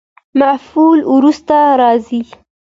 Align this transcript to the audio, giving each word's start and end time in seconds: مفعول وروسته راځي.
مفعول 0.41 0.99
وروسته 1.13 1.57
راځي. 1.81 2.21